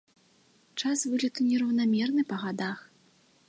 [0.79, 2.79] Час вылету нераўнамерны па гадах.